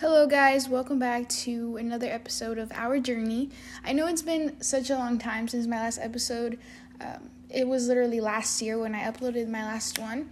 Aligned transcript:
Hello, 0.00 0.26
guys. 0.26 0.68
Welcome 0.68 0.98
back 0.98 1.26
to 1.30 1.78
another 1.78 2.06
episode 2.06 2.58
of 2.58 2.70
Our 2.72 3.00
Journey. 3.00 3.48
I 3.82 3.94
know 3.94 4.06
it's 4.06 4.20
been 4.20 4.60
such 4.60 4.90
a 4.90 4.94
long 4.94 5.16
time 5.16 5.48
since 5.48 5.66
my 5.66 5.78
last 5.78 5.98
episode. 5.98 6.58
Um, 7.00 7.30
it 7.48 7.66
was 7.66 7.88
literally 7.88 8.20
last 8.20 8.60
year 8.60 8.78
when 8.78 8.94
I 8.94 9.10
uploaded 9.10 9.48
my 9.48 9.64
last 9.64 9.98
one. 9.98 10.28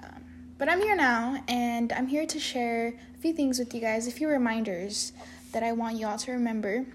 Um, 0.00 0.22
but 0.56 0.68
I'm 0.68 0.80
here 0.80 0.94
now, 0.94 1.42
and 1.48 1.92
I'm 1.92 2.06
here 2.06 2.26
to 2.26 2.38
share 2.38 2.94
a 3.16 3.18
few 3.18 3.32
things 3.32 3.58
with 3.58 3.74
you 3.74 3.80
guys, 3.80 4.06
a 4.06 4.12
few 4.12 4.28
reminders 4.28 5.12
that 5.50 5.64
I 5.64 5.72
want 5.72 5.96
you 5.96 6.06
all 6.06 6.18
to 6.18 6.30
remember. 6.30 6.86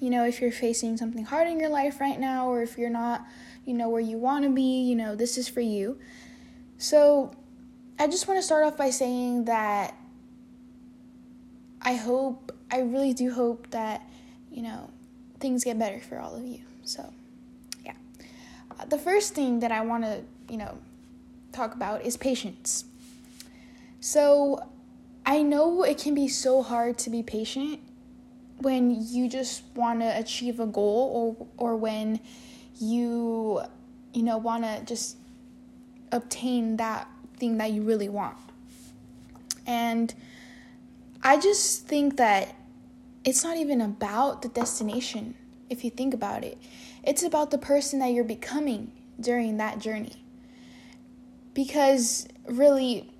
You 0.00 0.10
know, 0.10 0.24
if 0.24 0.40
you're 0.40 0.50
facing 0.50 0.96
something 0.96 1.24
hard 1.24 1.46
in 1.46 1.60
your 1.60 1.70
life 1.70 2.00
right 2.00 2.18
now, 2.18 2.48
or 2.48 2.62
if 2.62 2.76
you're 2.76 2.90
not, 2.90 3.24
you 3.64 3.74
know, 3.74 3.88
where 3.88 4.00
you 4.00 4.18
want 4.18 4.44
to 4.44 4.50
be, 4.50 4.82
you 4.82 4.96
know, 4.96 5.14
this 5.14 5.38
is 5.38 5.46
for 5.46 5.60
you. 5.60 6.00
So, 6.78 7.30
I 7.96 8.08
just 8.08 8.26
want 8.26 8.38
to 8.38 8.42
start 8.42 8.64
off 8.64 8.76
by 8.76 8.90
saying 8.90 9.44
that 9.44 9.94
I 11.82 11.94
hope, 11.94 12.52
I 12.70 12.80
really 12.80 13.12
do 13.12 13.32
hope 13.32 13.70
that, 13.70 14.02
you 14.50 14.62
know, 14.62 14.90
things 15.40 15.64
get 15.64 15.78
better 15.78 16.00
for 16.00 16.18
all 16.18 16.34
of 16.34 16.44
you. 16.44 16.60
So, 16.84 17.12
yeah. 17.84 17.92
Uh, 18.78 18.84
the 18.86 18.98
first 18.98 19.34
thing 19.34 19.60
that 19.60 19.72
I 19.72 19.82
want 19.82 20.04
to, 20.04 20.22
you 20.48 20.56
know, 20.56 20.78
talk 21.52 21.74
about 21.74 22.02
is 22.02 22.16
patience. 22.16 22.84
So, 24.00 24.68
I 25.24 25.42
know 25.42 25.82
it 25.82 25.98
can 25.98 26.14
be 26.14 26.28
so 26.28 26.62
hard 26.62 26.98
to 26.98 27.10
be 27.10 27.22
patient 27.22 27.80
when 28.58 29.04
you 29.04 29.28
just 29.28 29.64
want 29.74 30.00
to 30.00 30.18
achieve 30.18 30.60
a 30.60 30.66
goal 30.66 31.36
or 31.36 31.46
or 31.58 31.76
when 31.76 32.20
you 32.78 33.60
you 34.14 34.22
know 34.22 34.38
want 34.38 34.64
to 34.64 34.82
just 34.84 35.16
obtain 36.12 36.76
that 36.76 37.08
thing 37.36 37.58
that 37.58 37.72
you 37.72 37.82
really 37.82 38.08
want. 38.08 38.36
And 39.66 40.14
I 41.26 41.40
just 41.40 41.88
think 41.88 42.18
that 42.18 42.54
it's 43.24 43.42
not 43.42 43.56
even 43.56 43.80
about 43.80 44.42
the 44.42 44.48
destination, 44.48 45.34
if 45.68 45.82
you 45.82 45.90
think 45.90 46.14
about 46.14 46.44
it. 46.44 46.56
It's 47.02 47.24
about 47.24 47.50
the 47.50 47.58
person 47.58 47.98
that 47.98 48.12
you're 48.12 48.22
becoming 48.22 48.92
during 49.18 49.56
that 49.56 49.80
journey. 49.80 50.24
Because 51.52 52.28
really, 52.46 53.10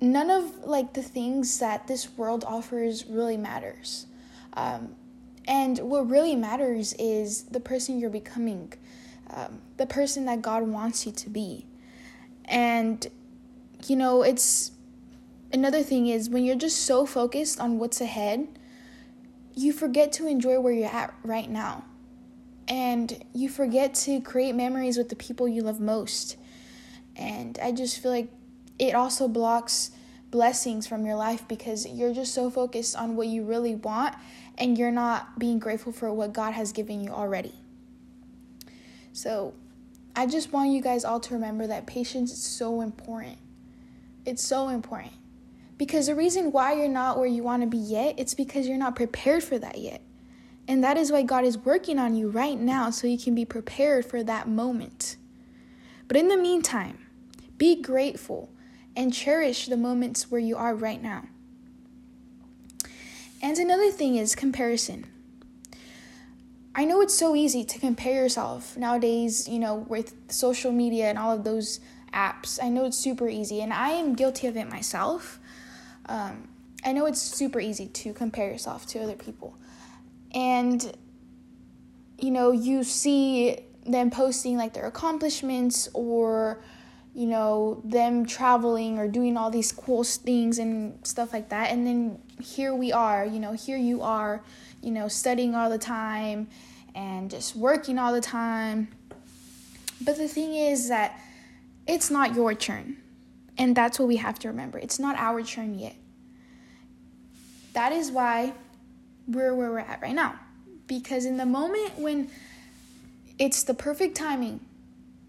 none 0.00 0.30
of 0.30 0.58
like 0.64 0.92
the 0.92 1.02
things 1.02 1.58
that 1.58 1.88
this 1.88 2.16
world 2.16 2.44
offers 2.46 3.06
really 3.06 3.36
matters. 3.36 4.06
Um, 4.52 4.94
and 5.48 5.80
what 5.80 6.08
really 6.08 6.36
matters 6.36 6.92
is 6.96 7.42
the 7.42 7.58
person 7.58 7.98
you're 7.98 8.08
becoming, 8.08 8.72
um, 9.30 9.62
the 9.78 9.86
person 9.86 10.26
that 10.26 10.42
God 10.42 10.62
wants 10.62 11.06
you 11.06 11.10
to 11.10 11.28
be. 11.28 11.66
And, 12.44 13.04
you 13.88 13.96
know, 13.96 14.22
it's 14.22 14.70
another 15.52 15.82
thing 15.82 16.06
is 16.06 16.30
when 16.30 16.44
you're 16.44 16.56
just 16.56 16.84
so 16.84 17.06
focused 17.06 17.60
on 17.60 17.78
what's 17.78 18.00
ahead, 18.00 18.48
you 19.54 19.72
forget 19.72 20.12
to 20.12 20.26
enjoy 20.26 20.58
where 20.60 20.72
you're 20.72 20.88
at 20.88 21.14
right 21.22 21.48
now. 21.48 21.84
And 22.68 23.24
you 23.34 23.48
forget 23.48 23.94
to 23.94 24.20
create 24.20 24.54
memories 24.54 24.96
with 24.96 25.08
the 25.08 25.16
people 25.16 25.48
you 25.48 25.62
love 25.62 25.80
most. 25.80 26.36
And 27.16 27.58
I 27.60 27.72
just 27.72 28.00
feel 28.00 28.10
like 28.10 28.30
it 28.78 28.94
also 28.94 29.28
blocks 29.28 29.90
blessings 30.30 30.86
from 30.86 31.04
your 31.04 31.16
life 31.16 31.46
because 31.46 31.86
you're 31.86 32.14
just 32.14 32.32
so 32.32 32.48
focused 32.50 32.96
on 32.96 33.16
what 33.16 33.26
you 33.26 33.44
really 33.44 33.74
want 33.74 34.14
and 34.56 34.78
you're 34.78 34.92
not 34.92 35.38
being 35.38 35.58
grateful 35.58 35.92
for 35.92 36.12
what 36.12 36.32
God 36.32 36.52
has 36.54 36.72
given 36.72 37.02
you 37.02 37.10
already. 37.10 37.54
So, 39.12 39.54
I 40.14 40.26
just 40.26 40.52
want 40.52 40.70
you 40.70 40.82
guys 40.82 41.04
all 41.04 41.20
to 41.20 41.34
remember 41.34 41.66
that 41.66 41.86
patience 41.86 42.32
is 42.32 42.42
so 42.42 42.82
important. 42.82 43.38
It's 44.26 44.42
so 44.42 44.68
important. 44.68 45.12
Because 45.82 46.06
the 46.06 46.14
reason 46.14 46.52
why 46.52 46.74
you're 46.74 46.86
not 46.86 47.18
where 47.18 47.26
you 47.26 47.42
want 47.42 47.64
to 47.64 47.66
be 47.66 47.76
yet, 47.76 48.14
it's 48.16 48.34
because 48.34 48.68
you're 48.68 48.78
not 48.78 48.94
prepared 48.94 49.42
for 49.42 49.58
that 49.58 49.78
yet. 49.78 50.00
And 50.68 50.84
that 50.84 50.96
is 50.96 51.10
why 51.10 51.22
God 51.22 51.44
is 51.44 51.58
working 51.58 51.98
on 51.98 52.14
you 52.14 52.28
right 52.28 52.56
now 52.56 52.90
so 52.90 53.08
you 53.08 53.18
can 53.18 53.34
be 53.34 53.44
prepared 53.44 54.06
for 54.06 54.22
that 54.22 54.48
moment. 54.48 55.16
But 56.06 56.16
in 56.16 56.28
the 56.28 56.36
meantime, 56.36 57.04
be 57.58 57.82
grateful 57.82 58.48
and 58.94 59.12
cherish 59.12 59.66
the 59.66 59.76
moments 59.76 60.30
where 60.30 60.40
you 60.40 60.56
are 60.56 60.72
right 60.72 61.02
now. 61.02 61.24
And 63.42 63.58
another 63.58 63.90
thing 63.90 64.14
is 64.14 64.36
comparison. 64.36 65.06
I 66.76 66.84
know 66.84 67.00
it's 67.00 67.18
so 67.18 67.34
easy 67.34 67.64
to 67.64 67.78
compare 67.80 68.14
yourself 68.14 68.76
nowadays, 68.76 69.48
you 69.48 69.58
know, 69.58 69.74
with 69.74 70.14
social 70.28 70.70
media 70.70 71.06
and 71.06 71.18
all 71.18 71.32
of 71.32 71.42
those 71.42 71.80
apps. 72.14 72.62
I 72.62 72.68
know 72.68 72.84
it's 72.84 72.96
super 72.96 73.28
easy, 73.28 73.60
and 73.60 73.72
I 73.72 73.88
am 73.88 74.14
guilty 74.14 74.46
of 74.46 74.56
it 74.56 74.70
myself. 74.70 75.40
Um, 76.06 76.48
I 76.84 76.92
know 76.92 77.06
it's 77.06 77.20
super 77.20 77.60
easy 77.60 77.86
to 77.86 78.12
compare 78.12 78.50
yourself 78.50 78.86
to 78.86 79.00
other 79.00 79.14
people. 79.14 79.56
And, 80.34 80.96
you 82.18 82.30
know, 82.30 82.50
you 82.50 82.82
see 82.84 83.58
them 83.86 84.10
posting 84.10 84.56
like 84.56 84.72
their 84.72 84.86
accomplishments 84.86 85.88
or, 85.92 86.62
you 87.14 87.26
know, 87.26 87.82
them 87.84 88.24
traveling 88.24 88.98
or 88.98 89.06
doing 89.06 89.36
all 89.36 89.50
these 89.50 89.70
cool 89.70 90.02
things 90.02 90.58
and 90.58 91.06
stuff 91.06 91.32
like 91.32 91.50
that. 91.50 91.70
And 91.70 91.86
then 91.86 92.18
here 92.40 92.74
we 92.74 92.92
are, 92.92 93.24
you 93.24 93.38
know, 93.38 93.52
here 93.52 93.76
you 93.76 94.02
are, 94.02 94.42
you 94.80 94.90
know, 94.90 95.08
studying 95.08 95.54
all 95.54 95.70
the 95.70 95.78
time 95.78 96.48
and 96.94 97.30
just 97.30 97.54
working 97.54 97.98
all 97.98 98.12
the 98.12 98.20
time. 98.20 98.88
But 100.00 100.16
the 100.16 100.28
thing 100.28 100.54
is 100.54 100.88
that 100.88 101.20
it's 101.86 102.10
not 102.10 102.34
your 102.34 102.54
turn. 102.54 103.01
And 103.58 103.76
that's 103.76 103.98
what 103.98 104.08
we 104.08 104.16
have 104.16 104.38
to 104.40 104.48
remember. 104.48 104.78
It's 104.78 104.98
not 104.98 105.16
our 105.16 105.42
turn 105.42 105.78
yet. 105.78 105.94
That 107.74 107.92
is 107.92 108.10
why 108.10 108.52
we're 109.26 109.54
where 109.54 109.70
we're 109.70 109.78
at 109.78 110.00
right 110.02 110.14
now. 110.14 110.38
Because 110.86 111.24
in 111.24 111.36
the 111.36 111.46
moment 111.46 111.98
when 111.98 112.30
it's 113.38 113.62
the 113.62 113.74
perfect 113.74 114.16
timing, 114.16 114.60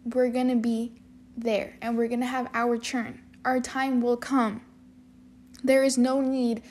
we're 0.05 0.29
going 0.29 0.49
to 0.49 0.55
be 0.55 0.93
there 1.37 1.75
and 1.81 1.97
we're 1.97 2.07
going 2.07 2.19
to 2.19 2.25
have 2.25 2.49
our 2.53 2.77
turn. 2.77 3.21
Our 3.45 3.59
time 3.59 4.01
will 4.01 4.17
come. 4.17 4.61
There 5.63 5.83
is 5.83 5.97
no 5.97 6.21
need 6.21 6.61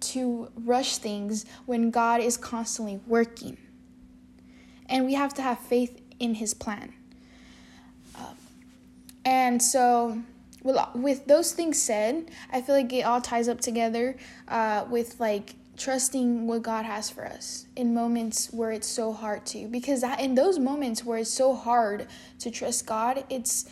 to 0.00 0.50
rush 0.54 0.98
things 0.98 1.44
when 1.66 1.90
God 1.90 2.20
is 2.20 2.36
constantly 2.36 3.00
working. 3.06 3.56
And 4.86 5.04
we 5.04 5.14
have 5.14 5.34
to 5.34 5.42
have 5.42 5.58
faith 5.58 6.00
in 6.18 6.34
His 6.34 6.54
plan. 6.54 6.94
Um, 8.16 8.36
and 9.24 9.62
so 9.62 10.22
well, 10.62 10.90
with 10.94 11.26
those 11.26 11.52
things 11.52 11.80
said, 11.80 12.30
I 12.50 12.60
feel 12.60 12.74
like 12.74 12.92
it 12.92 13.02
all 13.02 13.20
ties 13.20 13.48
up 13.48 13.60
together 13.60 14.16
uh, 14.48 14.86
with 14.90 15.20
like 15.20 15.54
trusting 15.76 16.46
what 16.46 16.62
God 16.62 16.84
has 16.84 17.08
for 17.08 17.24
us 17.24 17.66
in 17.76 17.94
moments 17.94 18.52
where 18.52 18.72
it's 18.72 18.88
so 18.88 19.12
hard 19.12 19.46
to. 19.46 19.68
Because 19.68 20.00
that, 20.00 20.20
in 20.20 20.34
those 20.34 20.58
moments 20.58 21.04
where 21.04 21.18
it's 21.18 21.30
so 21.30 21.54
hard 21.54 22.08
to 22.40 22.50
trust 22.50 22.86
God, 22.86 23.24
it's 23.30 23.68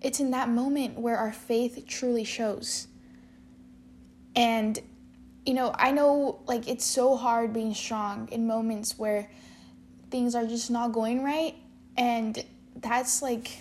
it's 0.00 0.18
in 0.18 0.30
that 0.30 0.48
moment 0.48 0.98
where 0.98 1.18
our 1.18 1.32
faith 1.32 1.84
truly 1.86 2.24
shows. 2.24 2.88
And 4.34 4.78
you 5.44 5.54
know, 5.54 5.74
I 5.78 5.90
know 5.90 6.40
like 6.46 6.68
it's 6.68 6.84
so 6.84 7.16
hard 7.16 7.52
being 7.52 7.74
strong 7.74 8.28
in 8.30 8.46
moments 8.46 8.98
where 8.98 9.30
things 10.10 10.34
are 10.34 10.46
just 10.46 10.70
not 10.70 10.92
going 10.92 11.22
right 11.22 11.54
and 11.96 12.44
that's 12.76 13.22
like 13.22 13.60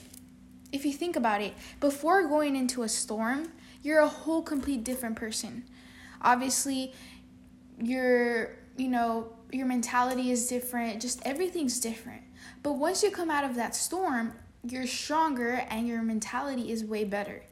if 0.72 0.85
you 0.85 0.94
think 0.94 1.16
about 1.16 1.41
it, 1.41 1.53
before 1.80 2.28
going 2.28 2.56
into 2.56 2.84
a 2.84 2.90
storm, 2.90 3.52
you're 3.81 4.00
a 4.00 4.07
whole 4.07 4.41
complete 4.41 4.84
different 4.84 5.16
person. 5.16 5.63
Obviously, 6.22 6.94
your 7.81 8.57
you 8.79 8.88
know, 8.88 9.34
your 9.52 9.66
mentality 9.66 10.31
is 10.31 10.47
different, 10.47 11.02
just 11.02 11.22
everything's 11.25 11.79
different. 11.79 12.22
But 12.63 12.74
once 12.74 13.03
you 13.03 13.12
come 13.12 13.29
out 13.29 13.44
of 13.44 13.56
that 13.56 13.75
storm, 13.75 14.34
you're 14.63 14.88
stronger 14.88 15.66
and 15.69 15.88
your 15.88 16.02
mentality 16.02 16.72
is 16.72 16.84
way 16.84 17.03
better. 17.03 17.44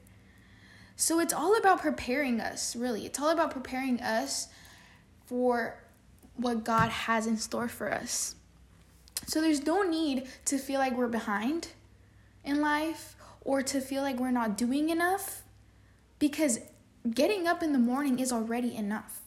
So 0.95 1.19
it's 1.19 1.33
all 1.33 1.56
about 1.57 1.81
preparing 1.81 2.39
us, 2.39 2.75
really. 2.75 3.06
It's 3.06 3.19
all 3.19 3.29
about 3.29 3.51
preparing 3.51 4.00
us 4.01 4.47
for 5.25 5.83
what 6.36 6.63
God 6.63 6.89
has 6.89 7.27
in 7.27 7.38
store 7.38 7.68
for 7.68 7.92
us. 7.92 8.36
So 9.25 9.42
there's 9.42 9.65
no 9.65 9.83
need 9.83 10.27
to 10.45 10.57
feel 10.57 10.80
like 10.80 10.94
we're 10.94 11.07
behind 11.07 11.69
in 12.47 12.61
life 12.61 13.15
or 13.41 13.61
to 13.61 13.79
feel 13.79 14.01
like 14.01 14.19
we're 14.19 14.31
not 14.31 14.57
doing 14.57 14.89
enough 14.89 15.44
because 16.19 16.59
getting 17.13 17.47
up 17.47 17.61
in 17.61 17.73
the 17.73 17.79
morning 17.79 18.19
is 18.19 18.31
already 18.31 18.75
enough. 18.75 19.21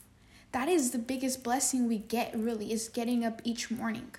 That 0.52 0.69
is 0.69 0.90
the 0.90 0.99
biggest 0.99 1.44
blessing 1.44 1.87
we 1.87 1.99
get, 1.99 2.34
really, 2.37 2.72
is 2.72 2.88
getting 2.88 3.25
up 3.25 3.40
each 3.44 3.70
morning. 3.70 4.14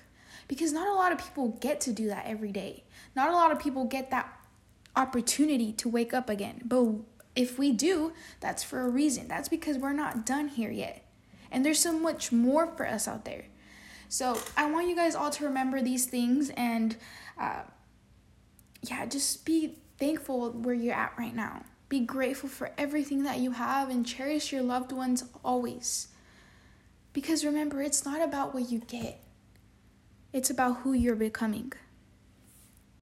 Because 0.48 0.72
not 0.72 0.88
a 0.88 0.94
lot 0.94 1.12
of 1.12 1.18
people 1.18 1.58
get 1.60 1.80
to 1.82 1.92
do 1.92 2.08
that 2.08 2.26
every 2.26 2.52
day. 2.52 2.84
Not 3.14 3.28
a 3.28 3.32
lot 3.32 3.52
of 3.52 3.58
people 3.58 3.84
get 3.84 4.10
that 4.10 4.32
opportunity 4.96 5.72
to 5.74 5.88
wake 5.88 6.14
up 6.14 6.28
again. 6.30 6.62
But 6.64 6.94
if 7.36 7.58
we 7.58 7.72
do, 7.72 8.12
that's 8.40 8.62
for 8.62 8.80
a 8.80 8.88
reason. 8.88 9.28
That's 9.28 9.48
because 9.48 9.78
we're 9.78 9.92
not 9.92 10.24
done 10.24 10.48
here 10.48 10.70
yet. 10.70 11.04
And 11.50 11.64
there's 11.64 11.80
so 11.80 11.98
much 11.98 12.32
more 12.32 12.66
for 12.66 12.86
us 12.86 13.06
out 13.06 13.24
there. 13.24 13.44
So 14.08 14.38
I 14.56 14.70
want 14.70 14.88
you 14.88 14.96
guys 14.96 15.14
all 15.14 15.30
to 15.30 15.44
remember 15.44 15.80
these 15.80 16.06
things 16.06 16.50
and 16.50 16.96
uh, 17.38 17.62
yeah, 18.82 19.06
just 19.06 19.44
be 19.44 19.78
thankful 19.98 20.50
where 20.50 20.74
you're 20.74 20.94
at 20.94 21.12
right 21.18 21.34
now 21.34 21.62
Be 21.88 22.00
grateful 22.00 22.48
for 22.48 22.70
everything 22.78 23.22
that 23.24 23.38
you 23.38 23.52
have 23.52 23.90
and 23.90 24.04
cherish 24.06 24.52
your 24.52 24.62
loved 24.62 24.92
ones 24.92 25.24
always. 25.44 26.08
Because 27.12 27.44
remember, 27.44 27.82
it's 27.82 28.04
not 28.04 28.22
about 28.22 28.54
what 28.54 28.70
you 28.70 28.80
get, 28.80 29.20
it's 30.32 30.50
about 30.50 30.78
who 30.78 30.92
you're 30.94 31.14
becoming. 31.16 31.72